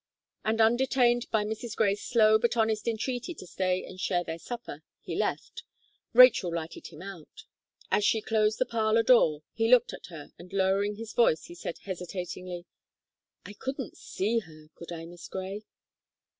[0.43, 1.75] And, undetained by Mrs.
[1.75, 5.61] Gray's slow but honest entreaty to stay and share their supper, he left
[6.13, 7.43] Rachel lighted him out.
[7.91, 11.53] As she closed the parlour door, he looked at her, and lowering his voice, he
[11.53, 12.65] said hesitatingly:
[13.45, 15.65] "I couldn't see her, could I, Miss Gray?"